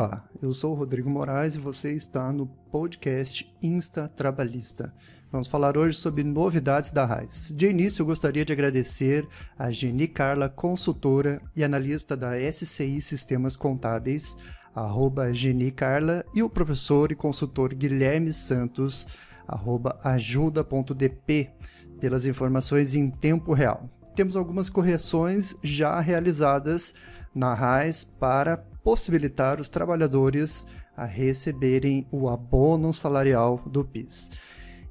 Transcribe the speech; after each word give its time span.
Olá, 0.00 0.24
eu 0.40 0.52
sou 0.52 0.70
o 0.70 0.74
Rodrigo 0.76 1.10
Moraes 1.10 1.56
e 1.56 1.58
você 1.58 1.92
está 1.92 2.32
no 2.32 2.46
podcast 2.46 3.52
Insta 3.60 4.06
Trabalhista. 4.06 4.94
Vamos 5.32 5.48
falar 5.48 5.76
hoje 5.76 5.96
sobre 5.96 6.22
novidades 6.22 6.92
da 6.92 7.04
RAIS. 7.04 7.52
De 7.52 7.66
início, 7.66 8.02
eu 8.02 8.06
gostaria 8.06 8.44
de 8.44 8.52
agradecer 8.52 9.26
a 9.58 9.72
Geni 9.72 10.06
Carla, 10.06 10.48
consultora 10.48 11.42
e 11.56 11.64
analista 11.64 12.16
da 12.16 12.38
SCI 12.38 13.00
Sistemas 13.00 13.56
Contábeis, 13.56 14.36
arroba 14.72 15.32
Geni 15.32 15.72
Carla, 15.72 16.24
e 16.32 16.44
o 16.44 16.48
professor 16.48 17.10
e 17.10 17.16
consultor 17.16 17.74
Guilherme 17.74 18.32
Santos, 18.32 19.04
arroba 19.48 19.98
ajuda.dp, 20.04 21.50
pelas 21.98 22.24
informações 22.24 22.94
em 22.94 23.10
tempo 23.10 23.52
real. 23.52 23.90
Temos 24.14 24.36
algumas 24.36 24.70
correções 24.70 25.56
já 25.60 25.98
realizadas 25.98 26.94
na 27.34 27.52
RAIS 27.52 28.04
para 28.04 28.64
possibilitar 28.88 29.60
os 29.60 29.68
trabalhadores 29.68 30.66
a 30.96 31.04
receberem 31.04 32.08
o 32.10 32.26
abono 32.26 32.90
salarial 32.94 33.62
do 33.66 33.84
PIS. 33.84 34.30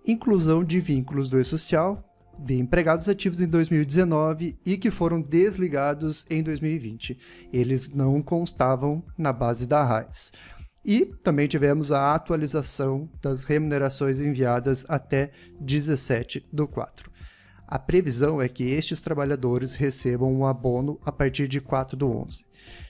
Inclusão 0.06 0.64
de 0.64 0.80
vínculos 0.80 1.30
do 1.30 1.42
E-Social 1.42 2.04
de 2.38 2.60
empregados 2.60 3.10
ativos 3.10 3.42
em 3.42 3.48
2019 3.48 4.56
e 4.64 4.78
que 4.78 4.92
foram 4.92 5.20
desligados 5.20 6.28
em 6.30 6.44
2020. 6.44 7.18
Eles 7.52 7.90
não 7.90 8.22
constavam 8.22 9.04
na 9.18 9.34
base 9.34 9.66
da 9.66 9.84
RAIS. 9.84 10.32
E 10.86 11.04
também 11.24 11.48
tivemos 11.48 11.92
a 11.92 12.14
atualização 12.14 13.10
das 13.20 13.46
remunerações 13.46 14.22
enviadas 14.22 14.86
até 14.88 15.32
17 15.60 16.48
do 16.54 16.68
4. 16.68 17.12
A 17.68 17.78
previsão 17.78 18.42
é 18.42 18.48
que 18.48 18.64
estes 18.64 19.02
trabalhadores 19.02 19.76
recebam 19.76 20.34
um 20.34 20.46
abono 20.46 20.98
a 21.04 21.12
partir 21.12 21.50
de 21.50 21.60
4 21.60 21.98
do 21.98 22.10
11. 22.10 22.46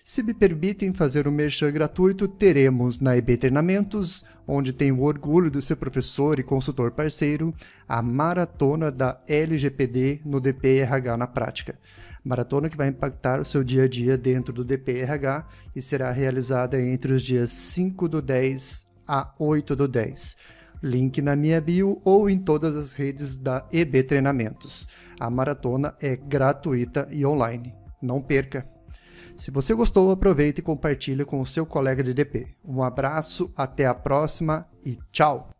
Se 0.05 0.21
me 0.21 0.35
permitem 0.35 0.93
fazer 0.93 1.27
um 1.27 1.31
merchan 1.31 1.71
gratuito, 1.71 2.27
teremos 2.27 2.99
na 2.99 3.17
EB 3.17 3.37
Treinamentos, 3.37 4.23
onde 4.47 4.71
tenho 4.71 4.99
o 4.99 5.03
orgulho 5.03 5.49
de 5.49 5.63
ser 5.63 5.77
professor 5.77 6.37
e 6.37 6.43
consultor 6.43 6.91
parceiro, 6.91 7.55
a 7.89 8.03
maratona 8.03 8.91
da 8.91 9.19
LGPD 9.27 10.21
no 10.23 10.39
DPRH 10.39 11.17
na 11.17 11.25
prática. 11.25 11.79
Maratona 12.23 12.69
que 12.69 12.77
vai 12.77 12.89
impactar 12.89 13.39
o 13.39 13.45
seu 13.45 13.63
dia 13.63 13.85
a 13.85 13.87
dia 13.87 14.15
dentro 14.15 14.53
do 14.53 14.63
DPRH 14.63 15.47
e 15.75 15.81
será 15.81 16.11
realizada 16.11 16.79
entre 16.79 17.13
os 17.13 17.23
dias 17.23 17.49
5 17.49 18.07
do 18.07 18.21
10 18.21 18.85
a 19.07 19.33
8 19.39 19.75
do 19.75 19.87
10 19.87 20.35
link 20.81 21.21
na 21.21 21.35
minha 21.35 21.59
bio 21.59 22.01
ou 22.03 22.29
em 22.29 22.37
todas 22.37 22.75
as 22.75 22.93
redes 22.93 23.37
da 23.37 23.67
EB 23.71 24.03
Treinamentos. 24.03 24.87
A 25.19 25.29
maratona 25.29 25.95
é 25.99 26.15
gratuita 26.15 27.07
e 27.11 27.25
online. 27.25 27.73
Não 28.01 28.21
perca! 28.21 28.67
Se 29.35 29.51
você 29.51 29.73
gostou, 29.73 30.09
aproveite 30.11 30.59
e 30.59 30.63
compartilhe 30.63 31.23
com 31.23 31.39
o 31.39 31.45
seu 31.45 31.65
colega 31.65 32.03
de 32.03 32.13
DP. 32.13 32.55
Um 32.65 32.81
abraço, 32.81 33.51
até 33.55 33.85
a 33.85 33.93
próxima 33.93 34.67
e 34.83 34.97
tchau! 35.11 35.56